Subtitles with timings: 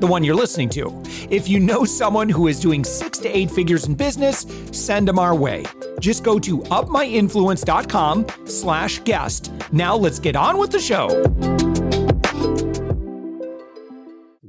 [0.00, 1.02] the one you're listening to.
[1.30, 5.18] If you know someone who is doing six to eight figures in business, send them
[5.18, 5.64] our way.
[6.00, 9.52] Just go to upmyinfluence.com slash guest.
[9.72, 11.08] Now let's get on with the show.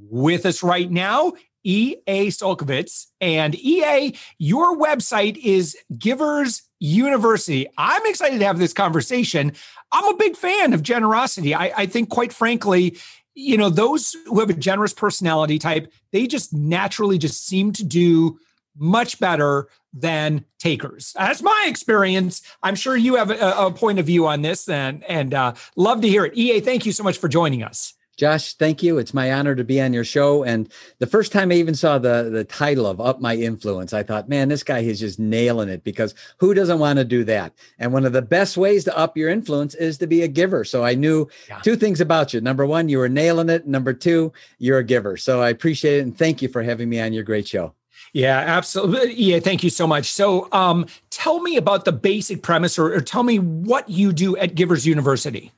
[0.09, 1.33] With us right now
[1.67, 3.07] EA Csolkovits.
[3.19, 7.67] And EA, your website is Givers University.
[7.77, 9.51] I'm excited to have this conversation.
[9.91, 11.53] I'm a big fan of generosity.
[11.53, 12.97] I, I think, quite frankly,
[13.37, 17.83] you know, those who have a generous personality type, they just naturally just seem to
[17.83, 18.39] do
[18.75, 21.13] much better than takers.
[21.15, 22.41] That's my experience.
[22.63, 26.01] I'm sure you have a, a point of view on this, and and uh, love
[26.01, 26.35] to hear it.
[26.35, 27.93] EA, thank you so much for joining us.
[28.17, 28.97] Josh, thank you.
[28.97, 30.43] It's my honor to be on your show.
[30.43, 34.01] And the first time I even saw the the title of Up My Influence, I
[34.01, 37.53] thought, man, this guy is just nailing it because who doesn't want to do that?
[37.77, 40.63] And one of the best ways to up your influence is to be a giver.
[40.63, 41.59] So I knew yeah.
[41.59, 42.41] two things about you.
[42.41, 43.67] Number one, you were nailing it.
[43.67, 45.15] Number two, you're a giver.
[45.15, 47.75] So I appreciate it and thank you for having me on your great show.
[48.13, 49.13] Yeah, absolutely.
[49.13, 50.11] Yeah, thank you so much.
[50.11, 54.37] So, um, tell me about the basic premise, or, or tell me what you do
[54.37, 55.51] at Givers University.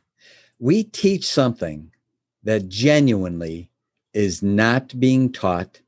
[0.58, 1.92] We teach something
[2.44, 3.70] that genuinely
[4.14, 5.82] is not being taught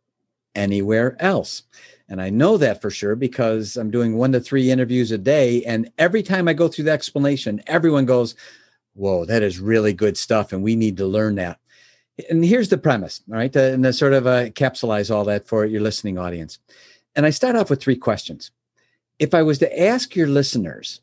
[0.56, 1.64] anywhere else.
[2.10, 5.64] And I know that for sure because I'm doing one to three interviews a day.
[5.64, 8.36] And every time I go through the explanation, everyone goes,
[8.94, 10.52] Whoa, that is really good stuff.
[10.52, 11.60] And we need to learn that.
[12.30, 13.56] And here's the premise, all right?
[13.56, 16.60] And to sort of uh, capsulize all that for your listening audience.
[17.16, 18.52] And I start off with three questions.
[19.18, 21.00] If I was to ask your listeners,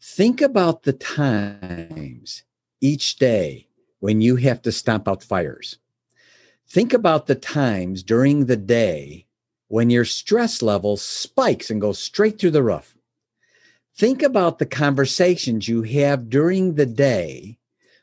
[0.00, 2.42] think about the times
[2.80, 3.68] each day
[4.02, 5.78] when you have to stomp out fires.
[6.68, 9.26] Think about the times during the day
[9.68, 12.96] when your stress level spikes and goes straight through the roof.
[13.96, 17.58] Think about the conversations you have during the day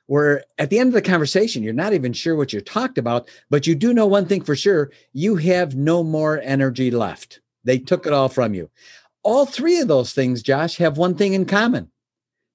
[0.05, 3.27] where at the end of the conversation, you're not even sure what you talked about,
[3.49, 7.41] but you do know one thing for sure you have no more energy left.
[7.65, 8.69] They took it all from you.
[9.21, 11.91] All three of those things, Josh, have one thing in common.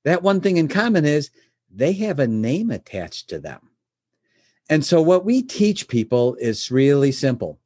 [0.04, 1.31] That one thing in common is
[1.74, 3.70] they have a name attached to them.
[4.70, 7.58] And so, what we teach people is really simple.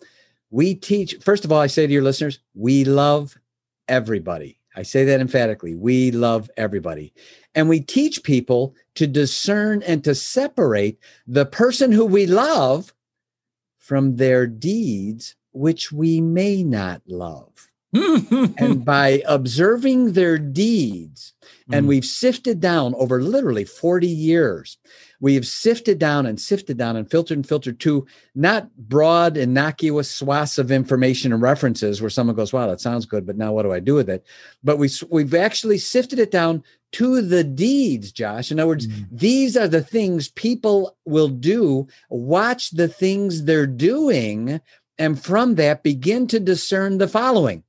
[0.51, 3.39] We teach, first of all, I say to your listeners, we love
[3.87, 4.59] everybody.
[4.75, 5.75] I say that emphatically.
[5.75, 7.13] We love everybody.
[7.55, 12.95] And we teach people to discern and to separate the person who we love
[13.79, 17.68] from their deeds, which we may not love.
[17.93, 21.33] And by observing their deeds,
[21.73, 21.89] and mm.
[21.89, 24.79] we've sifted down over literally 40 years.
[25.21, 30.11] We have sifted down and sifted down and filtered and filtered to not broad, innocuous
[30.11, 33.65] swaths of information and references where someone goes, wow, that sounds good, but now what
[33.65, 34.25] do I do with it?
[34.63, 36.63] But we, we've actually sifted it down
[36.93, 38.51] to the deeds, Josh.
[38.51, 39.07] In other words, mm.
[39.11, 41.87] these are the things people will do.
[42.11, 44.61] Watch the things they're doing.
[44.99, 47.63] And from that, begin to discern the following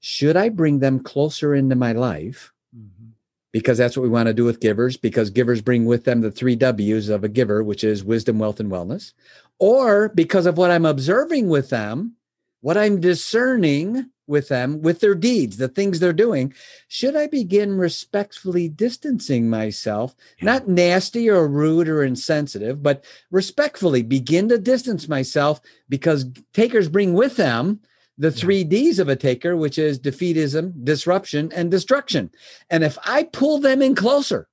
[0.00, 2.52] Should I bring them closer into my life?
[2.76, 3.10] Mm-hmm.
[3.52, 6.30] because that's what we want to do with givers, because givers bring with them the
[6.30, 9.12] three W's of a giver, which is wisdom, wealth, and wellness,
[9.58, 12.14] or because of what I'm observing with them,
[12.60, 16.54] what I'm discerning with them, with their deeds, the things they're doing,
[16.86, 24.48] should I begin respectfully distancing myself, not nasty or rude or insensitive, but respectfully begin
[24.50, 27.80] to distance myself because takers bring with them
[28.20, 32.30] the three D's of a taker, which is defeatism, disruption, and destruction.
[32.68, 34.46] And if I pull them in closer,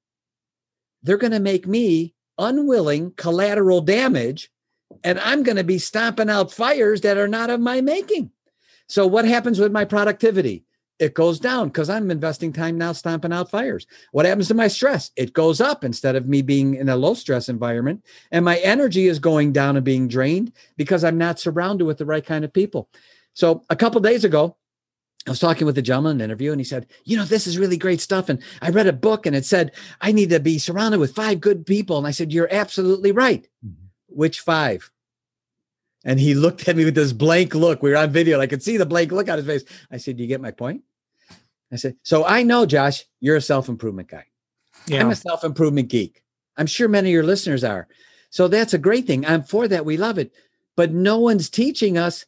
[1.04, 4.50] they're going to make me unwilling collateral damage,
[5.04, 8.32] and I'm going to be stomping out fires that are not of my making.
[8.88, 10.64] So, what happens with my productivity?
[10.98, 13.86] It goes down because I'm investing time now stomping out fires.
[14.14, 15.12] What happens to my stress?
[15.18, 18.04] It goes up instead of me being in a low stress environment.
[18.32, 22.06] And my energy is going down and being drained because I'm not surrounded with the
[22.06, 22.90] right kind of people.
[23.38, 24.58] So a couple days ago,
[25.28, 27.46] I was talking with a gentleman in an interview, and he said, "You know, this
[27.46, 30.40] is really great stuff." And I read a book, and it said I need to
[30.40, 32.00] be surrounded with five good people.
[32.00, 33.48] And I said, "You're absolutely right.
[33.64, 33.86] Mm-hmm.
[34.08, 34.90] Which five?
[36.04, 37.84] And he looked at me with this blank look.
[37.84, 38.40] We were on video.
[38.40, 39.66] I could see the blank look on his face.
[39.92, 40.82] I said, "Do you get my point?"
[41.72, 44.26] I said, "So I know, Josh, you're a self improvement guy.
[44.88, 45.02] Yeah.
[45.02, 46.24] I'm a self improvement geek.
[46.56, 47.88] I'm sure many of your listeners are.
[48.32, 49.28] So that's a great thing.
[49.28, 49.86] I'm for that.
[49.86, 50.32] We love it.
[50.76, 52.26] but no one's teaching us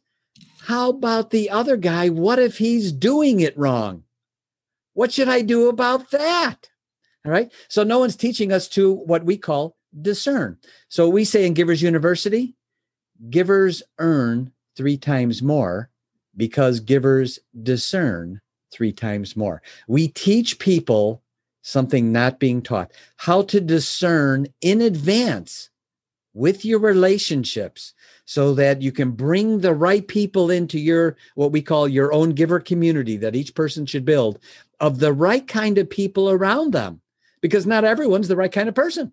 [0.70, 2.10] how about the other guy?
[2.10, 4.04] What if he's doing it wrong?
[4.94, 6.70] What should I do about that?
[7.26, 7.52] All right.
[7.70, 10.60] So no one's teaching us to what we call discern.
[10.88, 12.56] So we say in Givers University,
[13.32, 15.90] givers earn three times more
[16.38, 18.40] because givers discern
[18.72, 19.64] three times more.
[19.88, 21.24] We teach people
[21.64, 25.72] something not being taught how to discern in advance
[26.36, 27.96] with your relationships
[28.30, 32.30] so that you can bring the right people into your what we call your own
[32.30, 34.38] giver community that each person should build
[34.80, 37.02] of the right kind of people around them
[37.42, 39.12] because not everyone's the right kind of person.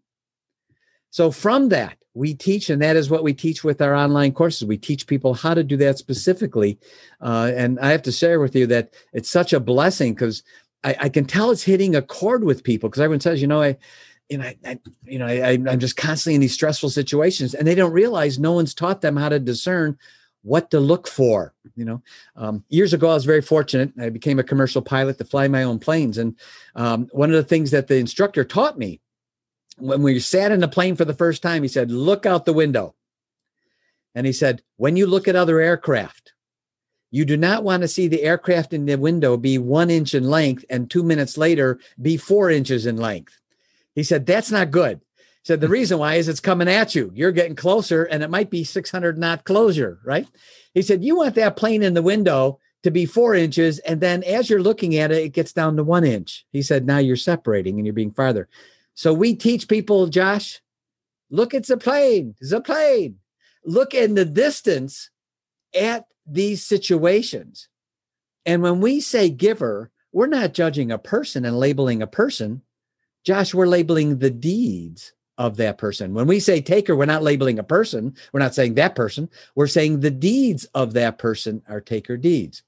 [1.08, 4.68] So from that we teach and that is what we teach with our online courses.
[4.68, 6.78] We teach people how to do that specifically
[7.22, 10.42] uh, and i have to share with you that it's such a blessing because
[10.84, 13.62] I, I, can tell it's hitting a chord with people because everyone says you know
[13.62, 13.78] i
[14.28, 17.66] you know, I, I you know, I, I'm just constantly in these stressful situations, and
[17.66, 19.98] they don't realize no one's taught them how to discern
[20.42, 21.54] what to look for.
[21.74, 22.02] You know,
[22.36, 23.92] um, years ago, I was very fortunate.
[24.00, 26.36] I became a commercial pilot to fly my own planes, and
[26.74, 29.00] um, one of the things that the instructor taught me
[29.78, 32.52] when we sat in the plane for the first time, he said, "Look out the
[32.52, 32.94] window,"
[34.14, 36.32] and he said, "When you look at other aircraft."
[37.12, 40.28] You do not want to see the aircraft in the window be one inch in
[40.28, 43.40] length and two minutes later be four inches in length
[43.96, 45.00] he said, That's not good.
[45.18, 47.10] He said, The reason why is it's coming at you.
[47.14, 50.28] You're getting closer and it might be 600 knot closure, right?
[50.74, 53.80] He said, You want that plane in the window to be four inches.
[53.80, 56.46] And then as you're looking at it, it gets down to one inch.
[56.52, 58.48] He said, Now you're separating and you're being farther.
[58.94, 60.60] So we teach people, Josh,
[61.30, 63.16] look, it's a plane, a plane.
[63.64, 65.10] Look in the distance
[65.74, 67.68] at these situations.
[68.44, 72.62] And when we say giver, we're not judging a person and labeling a person.
[73.26, 76.14] Josh, we're labeling the deeds of that person.
[76.14, 78.14] When we say taker, we're not labeling a person.
[78.32, 79.28] We're not saying that person.
[79.56, 82.62] We're saying the deeds of that person are taker deeds.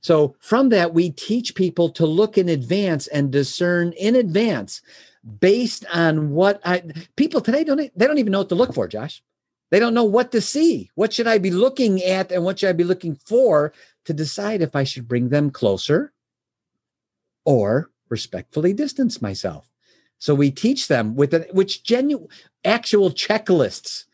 [0.00, 4.82] So from that, we teach people to look in advance and discern in advance
[5.40, 6.84] based on what I
[7.16, 9.22] people today don't they don't even know what to look for, Josh.
[9.70, 10.90] They don't know what to see.
[10.94, 13.72] What should I be looking at and what should I be looking for
[14.04, 16.12] to decide if I should bring them closer
[17.44, 19.73] or respectfully distance myself.
[20.18, 22.28] So we teach them with it, which genuine
[22.64, 24.04] actual checklists.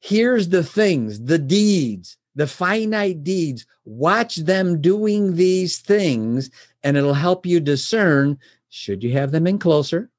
[0.00, 3.66] Here's the things, the deeds, the finite deeds.
[3.84, 6.50] Watch them doing these things,
[6.82, 10.10] and it'll help you discern should you have them in closer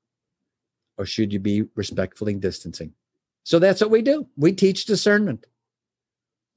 [0.97, 2.93] or should you be respectfully distancing.
[3.43, 4.27] So that's what we do.
[4.37, 5.47] We teach discernment.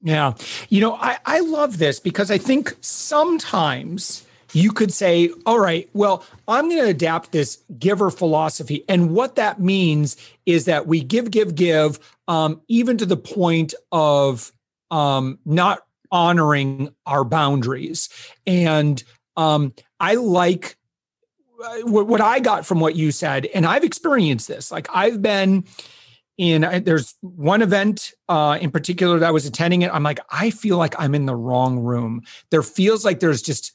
[0.01, 0.33] Yeah.
[0.69, 5.89] You know, I, I love this because I think sometimes you could say, all right,
[5.93, 8.83] well, I'm going to adapt this giver philosophy.
[8.87, 13.73] And what that means is that we give, give, give, um, even to the point
[13.91, 14.51] of
[14.91, 15.79] um, not
[16.11, 18.09] honoring our boundaries.
[18.45, 19.03] And
[19.35, 20.77] um, I like
[21.63, 24.71] uh, what I got from what you said, and I've experienced this.
[24.71, 25.65] Like I've been
[26.37, 29.91] in, there's one event uh, in particular that I was attending it.
[29.93, 32.23] I'm like, I feel like I'm in the wrong room.
[32.49, 33.71] There feels like there's just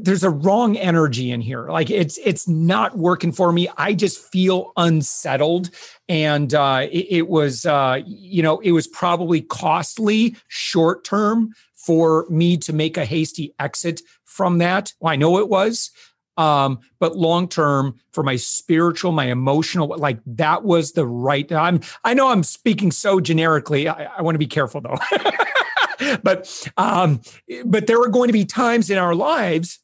[0.00, 1.68] there's a wrong energy in here.
[1.68, 3.68] Like it's it's not working for me.
[3.76, 5.70] I just feel unsettled.
[6.08, 12.26] And uh it, it was uh you know it was probably costly short term for
[12.28, 14.92] me to make a hasty exit from that.
[15.00, 15.90] Well, i know it was
[16.36, 21.80] um but long term for my spiritual my emotional like that was the right i'm
[22.04, 23.88] i know i'm speaking so generically.
[23.88, 24.98] I, I want to be careful though
[26.22, 27.20] but um,
[27.64, 29.80] but there are going to be times in our lives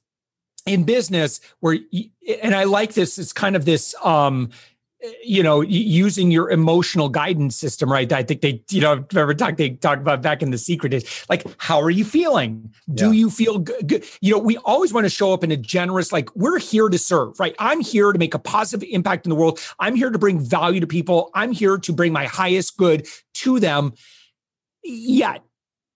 [0.67, 1.79] in business where
[2.43, 4.51] and I like this it's kind of this um
[5.25, 8.11] you know using your emotional guidance system right?
[8.13, 11.27] I think they you know remember talk they talked about back in the secret days
[11.29, 12.73] like how are you feeling?
[12.95, 13.13] Do yeah.
[13.13, 16.35] you feel good you know we always want to show up in a generous like
[16.37, 17.57] we're here to serve right?
[17.59, 19.59] I'm here to make a positive impact in the world.
[19.81, 21.31] I'm here to bring value to people.
[21.35, 23.95] I'm here to bring my highest good to them.
[24.85, 25.43] Yet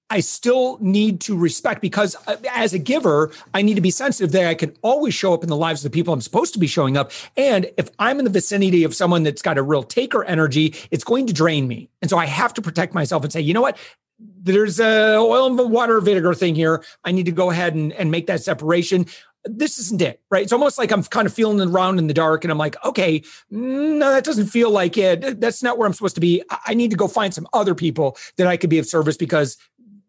[0.09, 4.33] I still need to respect because uh, as a giver, I need to be sensitive
[4.33, 6.61] that I can always show up in the lives of the people I'm supposed to
[6.61, 7.11] be showing up.
[7.37, 11.05] And if I'm in the vicinity of someone that's got a real taker energy, it's
[11.05, 11.89] going to drain me.
[12.03, 13.79] And so I have to protect myself and say, you know what?
[14.19, 16.85] There's a oil and water vinegar thing here.
[17.05, 19.07] I need to go ahead and, and make that separation
[19.49, 20.43] this isn't it, right?
[20.43, 23.23] It's almost like I'm kind of feeling around in the dark and I'm like, okay,
[23.51, 25.41] no, that doesn't feel like it.
[25.41, 26.43] That's not where I'm supposed to be.
[26.67, 29.57] I need to go find some other people that I could be of service because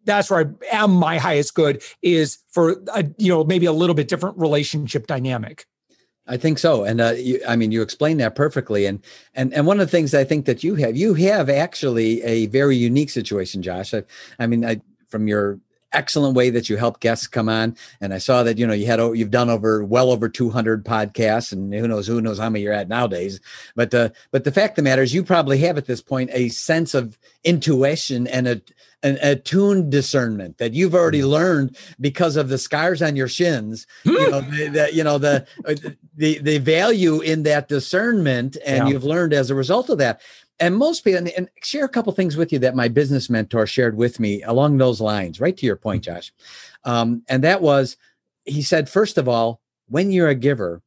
[0.08, 3.94] that's where I am my highest good is for a, you know maybe a little
[3.94, 5.66] bit different relationship dynamic.
[6.26, 8.84] I think so, and uh, you, I mean, you explained that perfectly.
[8.86, 9.02] And
[9.34, 12.46] and and one of the things I think that you have, you have actually a
[12.46, 13.94] very unique situation, Josh.
[13.94, 14.02] I,
[14.38, 15.58] I mean, I, from your
[15.92, 18.86] excellent way that you help guests come on, and I saw that you know you
[18.86, 22.62] had you've done over well over 200 podcasts, and who knows who knows how many
[22.62, 23.40] you're at nowadays.
[23.74, 26.30] But uh, but the fact of the matter is, you probably have at this point
[26.32, 28.62] a sense of intuition and a
[29.02, 31.28] an attuned discernment that you've already mm.
[31.28, 35.46] learned because of the scars on your shins you know the, the, you know the
[35.66, 35.74] uh,
[36.16, 38.92] the the value in that discernment and yeah.
[38.92, 40.20] you've learned as a result of that
[40.60, 43.66] and most people and, and, share a couple things with you that my business mentor
[43.66, 46.06] shared with me along those lines right to your point mm.
[46.06, 46.32] josh
[46.84, 47.96] um, and that was
[48.44, 50.82] he said first of all when you're a giver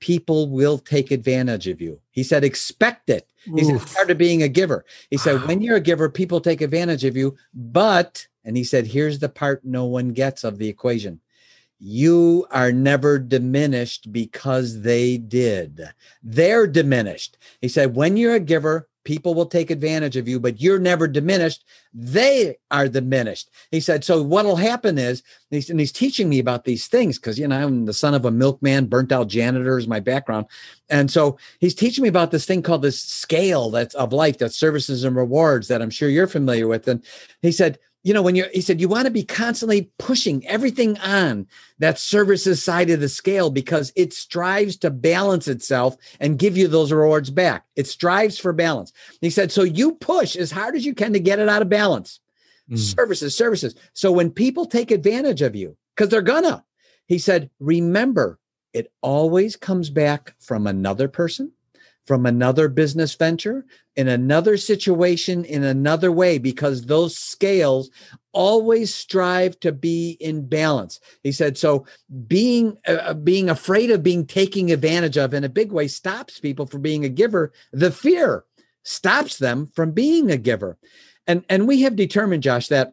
[0.00, 4.18] people will take advantage of you he said expect it he said, it's part of
[4.18, 4.84] being a giver.
[5.10, 7.36] He said, when you're a giver, people take advantage of you.
[7.54, 11.20] But, and he said, here's the part no one gets of the equation
[11.78, 15.86] you are never diminished because they did.
[16.22, 17.36] They're diminished.
[17.60, 21.06] He said, when you're a giver, people will take advantage of you, but you're never
[21.06, 21.64] diminished.
[21.94, 23.48] They are diminished.
[23.70, 27.16] He said, so what'll happen is, and he's, and he's teaching me about these things
[27.16, 30.46] because, you know, I'm the son of a milkman, burnt out janitor is my background.
[30.90, 34.52] And so he's teaching me about this thing called this scale that's of life, that
[34.52, 36.88] services and rewards that I'm sure you're familiar with.
[36.88, 37.02] And
[37.40, 40.96] he said, you know, when you're, he said, you want to be constantly pushing everything
[40.98, 41.48] on
[41.80, 46.68] that services side of the scale because it strives to balance itself and give you
[46.68, 47.64] those rewards back.
[47.74, 48.92] It strives for balance.
[49.20, 51.68] He said, so you push as hard as you can to get it out of
[51.68, 52.20] balance.
[52.70, 52.78] Mm.
[52.78, 53.74] Services, services.
[53.92, 56.64] So when people take advantage of you, because they're gonna,
[57.08, 58.38] he said, remember,
[58.72, 61.50] it always comes back from another person
[62.06, 67.90] from another business venture in another situation in another way because those scales
[68.32, 71.00] always strive to be in balance.
[71.22, 71.86] He said so
[72.26, 76.38] being uh, uh, being afraid of being taken advantage of in a big way stops
[76.38, 77.52] people from being a giver.
[77.72, 78.44] The fear
[78.84, 80.78] stops them from being a giver.
[81.26, 82.92] And and we have determined josh that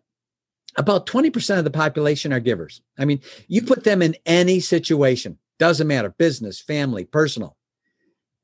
[0.75, 2.82] about 20% of the population are givers.
[2.98, 7.55] I mean you put them in any situation doesn't matter business family personal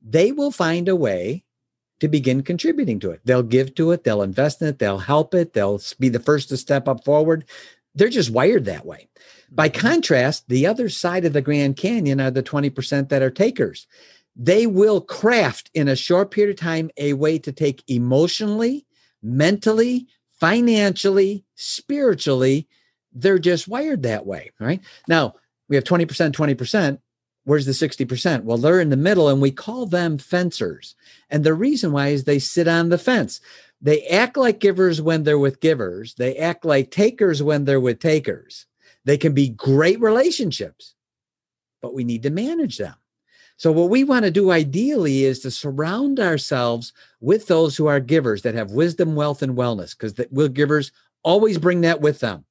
[0.01, 1.43] they will find a way
[1.99, 3.21] to begin contributing to it.
[3.25, 6.49] They'll give to it, they'll invest in it, they'll help it, they'll be the first
[6.49, 7.45] to step up forward.
[7.95, 9.09] They're just wired that way.
[9.51, 9.87] By mm-hmm.
[9.87, 13.87] contrast, the other side of the Grand Canyon are the 20% that are takers.
[14.35, 18.85] They will craft in a short period of time a way to take emotionally,
[19.21, 22.67] mentally, financially, spiritually.
[23.11, 24.79] They're just wired that way, right?
[25.07, 25.35] Now,
[25.67, 26.99] we have 20%, 20%.
[27.45, 28.43] Where's the 60%?
[28.43, 30.95] Well, they're in the middle and we call them fencers.
[31.29, 33.41] And the reason why is they sit on the fence.
[33.81, 37.99] They act like givers when they're with givers, they act like takers when they're with
[37.99, 38.65] takers.
[39.05, 40.95] They can be great relationships,
[41.81, 42.95] but we need to manage them.
[43.55, 47.99] So, what we want to do ideally is to surround ourselves with those who are
[47.99, 50.91] givers that have wisdom, wealth, and wellness, because the will givers
[51.23, 52.45] always bring that with them.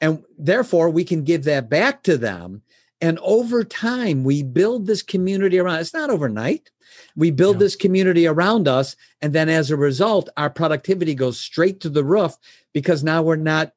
[0.00, 2.62] And therefore, we can give that back to them
[3.00, 5.80] and over time, we build this community around.
[5.80, 6.70] It's not overnight.
[7.16, 7.60] We build yeah.
[7.60, 8.94] this community around us.
[9.22, 12.36] And then as a result, our productivity goes straight to the roof
[12.72, 13.72] because now we're not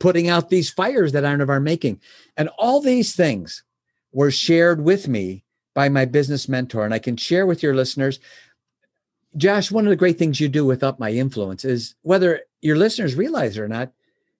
[0.00, 2.00] putting out these fires that aren't of our making.
[2.36, 3.62] And all these things
[4.12, 5.44] were shared with me
[5.74, 6.84] by my business mentor.
[6.84, 8.18] And I can share with your listeners.
[9.36, 12.76] Josh, one of the great things you do with Up My Influence is whether your
[12.76, 13.92] listeners realize it or not,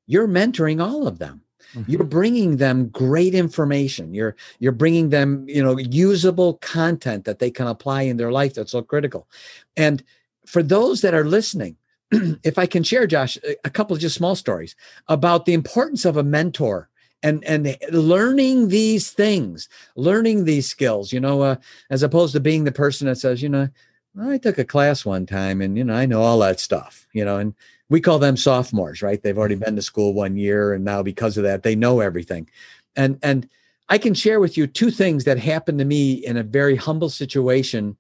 [0.07, 1.43] you're mentoring all of them.
[1.75, 1.91] Mm-hmm.
[1.91, 4.15] You're bringing them great information.
[4.15, 8.55] You're you're bringing them, you know, usable content that they can apply in their life
[8.55, 9.29] that's so critical.
[9.77, 10.03] And
[10.47, 11.77] for those that are listening,
[12.11, 14.77] if I can share, Josh, a couple of just small stories
[15.09, 16.89] about the importance of a mentor
[17.23, 21.57] and and learning these things, learning these skills, you know, uh,
[21.91, 23.69] as opposed to being the person that says, you know,
[24.19, 27.25] I took a class one time and you know I know all that stuff, you
[27.25, 27.55] know, and
[27.89, 29.23] we call them sophomores, right?
[29.23, 32.49] They've already been to school one year and now because of that they know everything.
[32.97, 33.49] And and
[33.89, 37.11] I can share with you two things that happened to me in a very humble
[37.11, 37.97] situation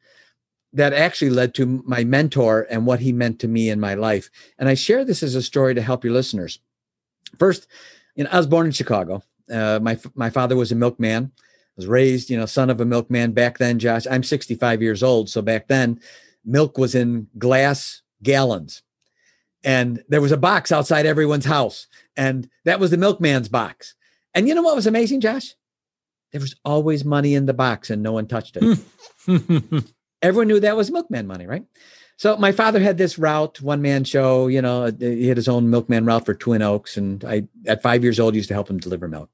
[0.72, 4.28] that actually led to my mentor and what he meant to me in my life.
[4.58, 6.58] And I share this as a story to help your listeners.
[7.38, 7.68] First,
[8.16, 9.22] you know, I was born in Chicago.
[9.50, 11.30] Uh, my my father was a milkman.
[11.36, 13.78] I was raised, you know, son of a milkman back then.
[13.78, 16.00] Josh, I'm 65 years old, so back then,
[16.44, 18.82] milk was in glass gallons
[19.64, 21.86] and there was a box outside everyone's house
[22.16, 23.94] and that was the milkman's box.
[24.34, 25.54] And you know what was amazing josh?
[26.32, 28.78] There was always money in the box and no one touched it.
[29.24, 29.78] Hmm.
[30.22, 31.64] Everyone knew that was milkman money right?
[32.18, 35.48] So my father had this route one man show you know uh, he had his
[35.48, 38.70] own milkman route for twin oaks and i at five years old used to help
[38.70, 39.30] him deliver milk.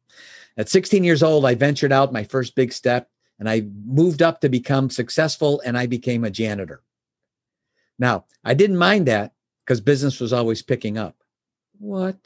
[0.57, 3.09] At 16 years old i ventured out my first big step
[3.43, 6.81] and I moved up to become successful and I became a janitor.
[7.99, 9.33] Now, I didn't mind that
[9.65, 11.17] because business was always picking up.
[11.79, 12.17] What?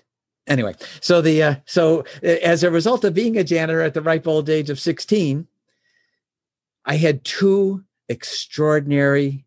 [0.46, 4.28] Anyway, so the uh, so as a result of being a janitor at the ripe
[4.28, 5.48] old age of 16,
[6.84, 9.44] I had two extraordinary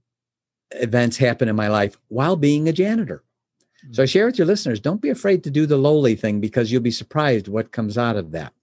[0.72, 3.24] events happen in my life while being a janitor.
[3.92, 6.70] So I share with your listeners, don't be afraid to do the lowly thing because
[6.70, 8.54] you'll be surprised what comes out of that.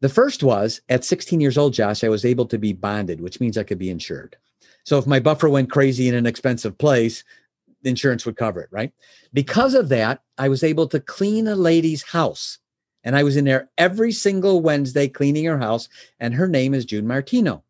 [0.00, 3.40] The first was at 16 years old, Josh, I was able to be bonded, which
[3.40, 4.36] means I could be insured.
[4.84, 7.24] So if my buffer went crazy in an expensive place,
[7.84, 8.92] insurance would cover it, right?
[9.32, 12.58] Because of that, I was able to clean a lady's house.
[13.04, 15.88] And I was in there every single Wednesday cleaning her house.
[16.18, 17.62] And her name is June Martino.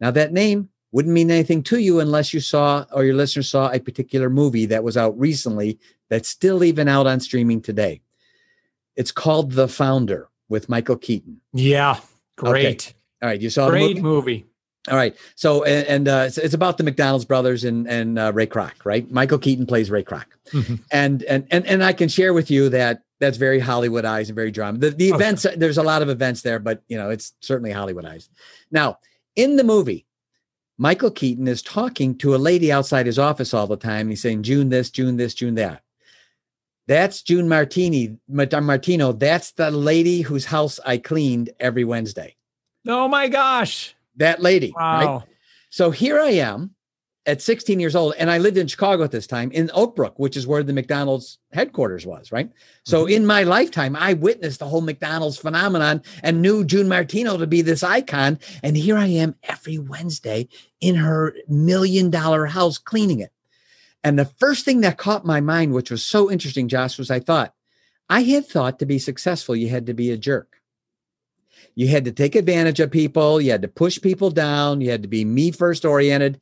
[0.00, 3.70] Now, that name wouldn't mean anything to you unless you saw or your listeners saw
[3.70, 8.00] a particular movie that was out recently that's still even out on streaming today.
[8.94, 11.40] It's called The Founder with Michael Keaton.
[11.52, 12.00] Yeah,
[12.36, 12.88] great.
[12.88, 12.96] Okay.
[13.22, 14.02] All right, you saw great the movie?
[14.02, 14.46] movie.
[14.88, 18.32] All right, so and, and uh, it's, it's, about the McDonald's brothers and and uh,
[18.32, 19.10] Ray Kroc, right?
[19.10, 20.76] Michael Keaton plays Ray Kroc, mm-hmm.
[20.92, 24.52] and and and and I can share with you that that's very Hollywoodized and very
[24.52, 24.78] drama.
[24.78, 28.28] The the events there's a lot of events there, but you know it's certainly Hollywoodized.
[28.70, 28.98] Now
[29.34, 30.06] in the movie,
[30.78, 34.08] Michael Keaton is talking to a lady outside his office all the time.
[34.08, 35.82] He's saying June this, June this, June that.
[36.86, 39.12] That's June Martini, Martino.
[39.12, 42.36] That's the lady whose house I cleaned every Wednesday.
[42.86, 43.95] Oh my gosh.
[44.16, 44.72] That lady.
[44.76, 45.16] Wow.
[45.18, 45.22] Right?
[45.70, 46.74] So here I am
[47.26, 50.14] at 16 years old, and I lived in Chicago at this time in Oak Brook,
[50.16, 52.50] which is where the McDonald's headquarters was, right?
[52.84, 53.14] So mm-hmm.
[53.14, 57.62] in my lifetime, I witnessed the whole McDonald's phenomenon and knew June Martino to be
[57.62, 58.38] this icon.
[58.62, 60.48] And here I am every Wednesday
[60.80, 63.32] in her million dollar house cleaning it.
[64.04, 67.18] And the first thing that caught my mind, which was so interesting, Josh, was I
[67.18, 67.54] thought,
[68.08, 70.60] I had thought to be successful, you had to be a jerk.
[71.74, 73.40] You had to take advantage of people.
[73.40, 74.80] You had to push people down.
[74.80, 76.40] You had to be me first oriented.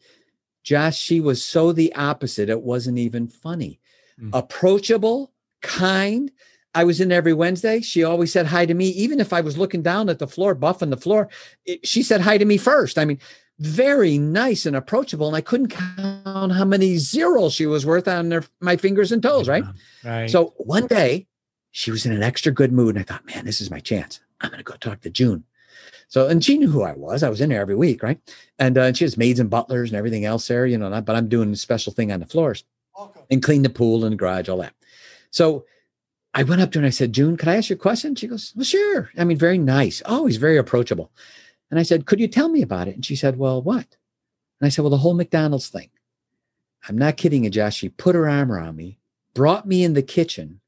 [0.62, 2.48] Josh, she was so the opposite.
[2.48, 3.80] It wasn't even funny.
[4.18, 4.30] Mm-hmm.
[4.32, 6.30] Approachable, kind.
[6.74, 7.80] I was in every Wednesday.
[7.80, 8.88] She always said hi to me.
[8.88, 11.28] Even if I was looking down at the floor, buffing the floor,
[11.66, 12.98] it, she said hi to me first.
[12.98, 13.18] I mean,
[13.58, 15.28] very nice and approachable.
[15.28, 19.22] And I couldn't count how many zeros she was worth on her, my fingers and
[19.22, 19.64] toes, right?
[20.04, 20.28] right?
[20.28, 21.26] So one day
[21.76, 22.94] she was in an extra good mood.
[22.94, 24.20] And I thought, man, this is my chance.
[24.40, 25.42] I'm going to go talk to June.
[26.08, 27.22] So, and she knew who I was.
[27.22, 28.20] I was in there every week, right?
[28.58, 31.28] And, uh, she has maids and butlers and everything else there, you know, but I'm
[31.28, 32.62] doing a special thing on the floors
[32.98, 33.20] okay.
[33.30, 34.74] and clean the pool and the garage, all that.
[35.30, 35.64] So
[36.32, 38.14] I went up to her and I said, June, can I ask you a question?
[38.14, 39.10] She goes, well, sure.
[39.18, 40.00] I mean, very nice.
[40.06, 41.10] always very approachable.
[41.70, 42.94] And I said, Could you tell me about it?
[42.94, 43.96] And she said, Well, what?
[44.60, 45.90] And I said, Well, the whole McDonald's thing.
[46.88, 47.76] I'm not kidding you, Josh.
[47.78, 48.98] She put her arm around me,
[49.34, 50.60] brought me in the kitchen,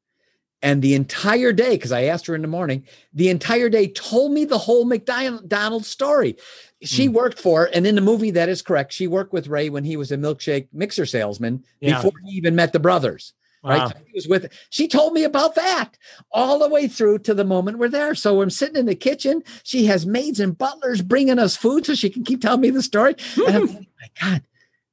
[0.62, 4.33] and the entire day, because I asked her in the morning, the entire day told
[4.33, 6.37] me the whole McDonald's story.
[6.83, 7.12] She mm.
[7.12, 8.92] worked for, and in the movie, that is correct.
[8.92, 11.97] She worked with Ray when he was a milkshake mixer salesman yeah.
[11.97, 13.35] before he even met the brothers.
[13.62, 13.87] Wow.
[13.87, 13.97] Right.
[14.07, 15.99] He was with she told me about that
[16.31, 18.14] all the way through to the moment we're there.
[18.14, 19.42] So I'm sitting in the kitchen.
[19.64, 22.83] She has maids and butlers bringing us food so she can keep telling me the
[22.83, 23.16] story.
[23.45, 24.42] and I'm like, my God,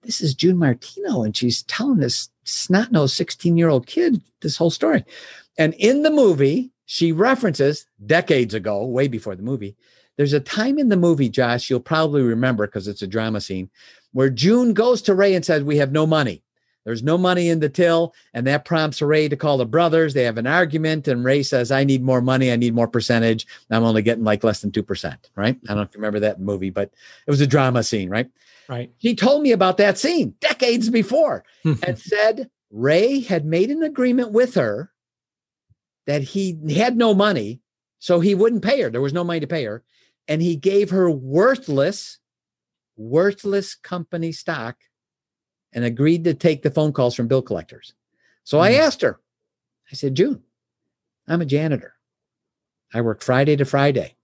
[0.04, 1.24] this is June Martino.
[1.24, 5.04] And she's telling this snot nosed 16 year old kid this whole story.
[5.58, 9.76] And in the movie, she references decades ago, way before the movie.
[10.18, 13.70] There's a time in the movie, Josh, you'll probably remember because it's a drama scene,
[14.12, 16.43] where June goes to Ray and says, We have no money.
[16.86, 20.14] There's no money in the till, and that prompts Ray to call the brothers.
[20.14, 22.52] They have an argument, and Ray says, I need more money.
[22.52, 23.48] I need more percentage.
[23.70, 25.18] I'm only getting like less than 2%.
[25.36, 25.58] Right.
[25.64, 26.92] I don't know if you remember that movie, but
[27.26, 28.30] it was a drama scene, right?
[28.68, 28.92] Right.
[28.98, 31.74] He told me about that scene decades before hmm.
[31.86, 34.92] and said Ray had made an agreement with her
[36.06, 37.62] that he had no money,
[38.00, 38.90] so he wouldn't pay her.
[38.90, 39.84] There was no money to pay her.
[40.28, 42.20] And he gave her worthless,
[42.96, 44.78] worthless company stock
[45.74, 47.94] and agreed to take the phone calls from bill collectors.
[48.44, 48.66] So mm-hmm.
[48.66, 49.20] I asked her,
[49.92, 50.44] I said, June,
[51.28, 51.94] I'm a janitor.
[52.94, 54.16] I work Friday to Friday.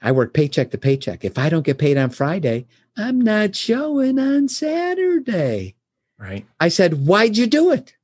[0.00, 1.24] I work paycheck to paycheck.
[1.24, 5.74] If I don't get paid on Friday, I'm not showing on Saturday.
[6.18, 6.46] Right.
[6.58, 7.94] I said, Why'd you do it?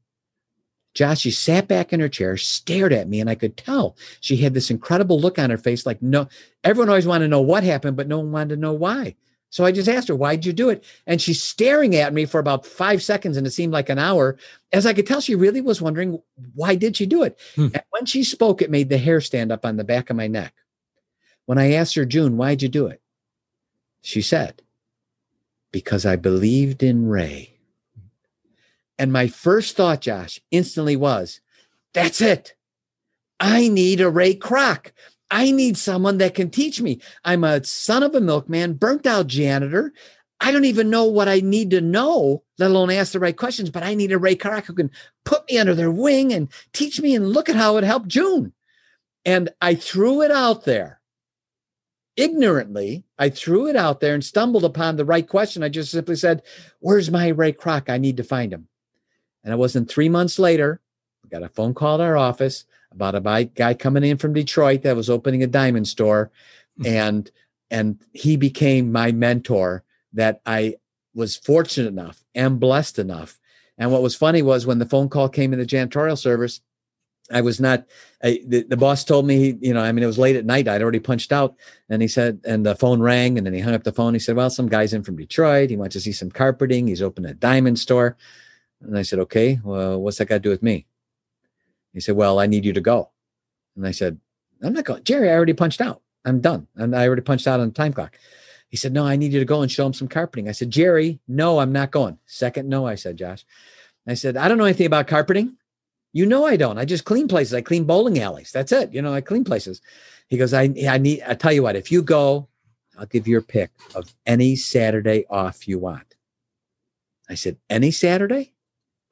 [0.95, 4.37] Josh, she sat back in her chair, stared at me, and I could tell she
[4.37, 6.29] had this incredible look on her face like, no,
[6.63, 9.17] everyone always wanted to know what happened, but no one wanted to know why.
[9.55, 10.83] So I just asked her, why'd you do it?
[11.07, 14.37] And she's staring at me for about five seconds, and it seemed like an hour.
[14.73, 16.21] As I could tell, she really was wondering,
[16.57, 17.39] why did she do it?
[17.55, 17.69] Hmm.
[17.73, 20.27] And when she spoke, it made the hair stand up on the back of my
[20.27, 20.55] neck.
[21.47, 23.01] When I asked her, June, why'd you do it?
[24.03, 24.61] She said,
[25.71, 27.55] because I believed in Ray.
[28.99, 31.41] And my first thought, Josh, instantly was,
[31.93, 32.55] that's it.
[33.39, 34.91] I need a Ray Kroc.
[35.35, 37.01] I need someone that can teach me.
[37.25, 39.93] I'm a son of a milkman, burnt out janitor.
[40.41, 43.69] I don't even know what I need to know, let alone ask the right questions,
[43.69, 44.93] but I need a Ray Kroc who can
[45.25, 47.17] put me under their wing and teach me.
[47.17, 48.53] And look at how it helped June.
[49.25, 51.01] And I threw it out there
[52.17, 53.05] ignorantly.
[53.19, 55.65] I threw it out there and stumbled upon the right question.
[55.65, 56.43] I just simply said,
[56.79, 57.91] Where's my Ray Kroc?
[57.91, 58.69] I need to find him.
[59.43, 60.81] And it wasn't three months later,
[61.25, 64.83] I got a phone call at our office about a guy coming in from Detroit
[64.83, 66.31] that was opening a diamond store.
[66.79, 66.95] Mm-hmm.
[66.95, 67.31] And
[67.71, 70.77] and he became my mentor that I
[71.15, 73.41] was fortunate enough and blessed enough.
[73.79, 76.61] And what was funny was when the phone call came in the janitorial service,
[77.31, 77.87] I was not.
[78.23, 80.69] I, the, the, boss told me, you know, I mean, it was late at night.
[80.69, 81.55] I'd already punched out,
[81.89, 84.13] and he said, and the phone rang, and then he hung up the phone.
[84.13, 85.71] He said, "Well, some guy's in from Detroit.
[85.71, 86.87] He wants to see some carpeting.
[86.87, 88.19] He's opened a diamond store."
[88.83, 90.87] And I said, "Okay, well, what's that got to do with me?"
[91.95, 93.11] He said, "Well, I need you to go."
[93.77, 94.19] And I said,
[94.63, 95.31] "I'm not going, Jerry.
[95.31, 96.03] I already punched out.
[96.27, 98.19] I'm done, and I already punched out on the time clock."
[98.69, 100.71] He said, "No, I need you to go and show him some carpeting." I said,
[100.71, 103.47] "Jerry, no, I'm not going." Second, no, I said, Josh.
[104.07, 105.57] I said, "I don't know anything about carpeting."
[106.13, 106.79] You know I don't.
[106.79, 107.55] I just clean places.
[107.55, 108.53] I clean bowling alleys.
[108.53, 108.95] That's it.
[108.95, 109.83] You know, I clean places.
[110.29, 112.49] He goes, I I need I tell you what, if you go,
[112.97, 116.15] I'll give you a pick of any Saturday off you want.
[117.29, 118.54] I said, any Saturday?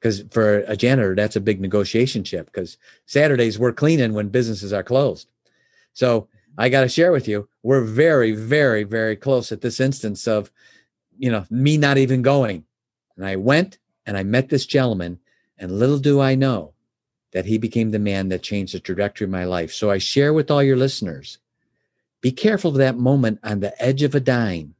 [0.03, 4.73] Because for a janitor, that's a big negotiation chip because Saturdays we're cleaning when businesses
[4.73, 5.29] are closed.
[5.93, 10.27] So I got to share with you, we're very, very, very close at this instance
[10.27, 10.51] of,
[11.17, 12.65] you know, me not even going.
[13.15, 15.19] And I went and I met this gentleman,
[15.57, 16.73] and little do I know,
[17.31, 19.71] that he became the man that changed the trajectory of my life.
[19.71, 21.39] So I share with all your listeners
[22.19, 24.75] be careful of that moment on the edge of a dime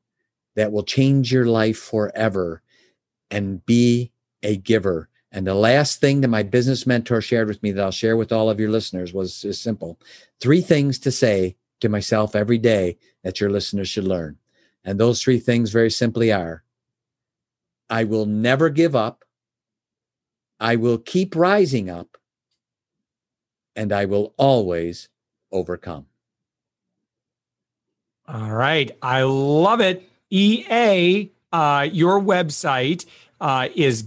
[0.55, 2.61] that will change your life forever
[3.31, 4.11] and be
[4.43, 5.07] a giver.
[5.33, 8.31] And the last thing that my business mentor shared with me that I'll share with
[8.31, 9.99] all of your listeners was is simple
[10.39, 14.37] three things to say to myself every day that your listeners should learn.
[14.85, 16.63] And those three things very simply are
[17.89, 19.25] I will never give up.
[20.59, 22.17] I will keep rising up
[23.75, 25.09] and I will always
[25.51, 26.05] overcome.
[28.27, 28.91] All right.
[29.01, 30.07] I love it.
[30.29, 33.05] EA, uh, your website
[33.41, 34.03] uh, is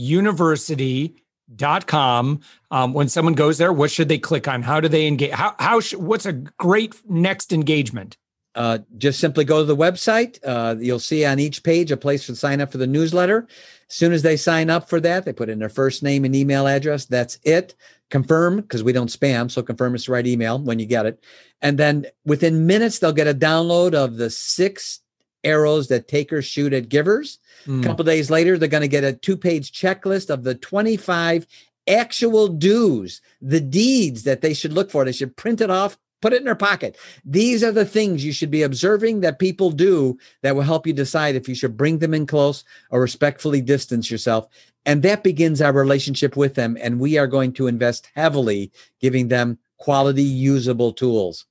[0.00, 2.40] giversuniversity.com.
[2.70, 4.62] Um, when someone goes there, what should they click on?
[4.62, 5.32] How do they engage?
[5.32, 8.16] How, how sh- what's a great next engagement?
[8.54, 10.38] Uh, just simply go to the website.
[10.44, 13.46] Uh, you'll see on each page a place to sign up for the newsletter.
[13.88, 16.34] As soon as they sign up for that, they put in their first name and
[16.34, 17.04] email address.
[17.04, 17.76] That's it
[18.10, 19.50] confirm because we don't spam.
[19.50, 21.22] So confirm it's the right email when you get it.
[21.62, 25.00] And then within minutes, they'll get a download of the six
[25.44, 27.38] arrows that takers shoot at givers.
[27.66, 27.82] Mm.
[27.82, 31.46] A couple days later, they're going to get a two page checklist of the 25
[31.88, 35.04] actual do's, the deeds that they should look for.
[35.04, 36.96] They should print it off, put it in their pocket.
[37.24, 40.92] These are the things you should be observing that people do that will help you
[40.92, 44.46] decide if you should bring them in close or respectfully distance yourself.
[44.86, 46.76] And that begins our relationship with them.
[46.80, 51.46] And we are going to invest heavily giving them quality, usable tools.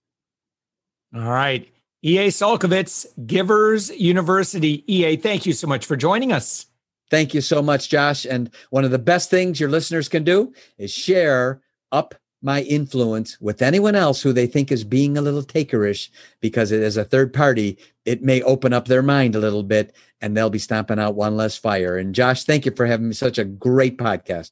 [1.14, 1.68] All right.
[2.02, 4.84] EA Csolkovits, Givers University.
[4.88, 6.68] EA, thank you so much for joining us.
[7.10, 8.26] Thank you so much, Josh.
[8.26, 13.40] And one of the best things your listeners can do is share up my influence
[13.42, 16.10] with anyone else who they think is being a little takerish
[16.40, 19.94] because it is a third party it may open up their mind a little bit
[20.22, 23.14] and they'll be stomping out one less fire and josh thank you for having me
[23.14, 24.52] such a great podcast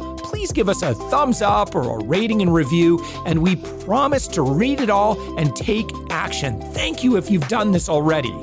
[0.31, 4.41] please give us a thumbs up or a rating and review, and we promise to
[4.41, 6.61] read it all and take action.
[6.71, 8.33] Thank you if you've done this already.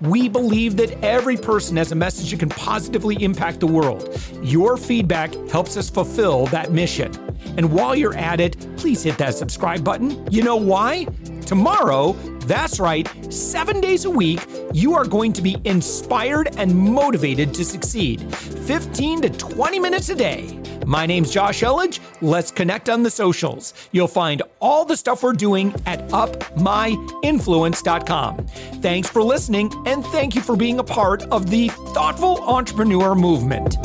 [0.00, 4.18] We believe that every person has a message that can positively impact the world.
[4.42, 7.12] Your feedback helps us fulfill that mission.
[7.58, 10.26] And while you're at it, please hit that subscribe button.
[10.32, 11.06] You know why?
[11.44, 12.14] Tomorrow,
[12.46, 14.40] that's right, seven days a week,
[14.72, 18.34] you are going to be inspired and motivated to succeed.
[18.34, 20.60] 15 to 20 minutes a day.
[20.86, 22.00] My name's Josh Elledge.
[22.20, 23.74] Let's connect on the socials.
[23.92, 28.46] You'll find all the stuff we're doing at upmyinfluence.com.
[28.46, 33.76] Thanks for listening, and thank you for being a part of the thoughtful entrepreneur movement.